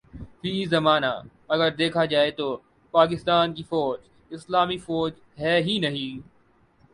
[0.39, 1.11] فی زمانہ
[1.53, 2.47] اگر دیکھا جائے تو
[2.93, 3.99] پاکستان کی فوج
[4.31, 6.19] اسلامی فوج ہے ہی نہیں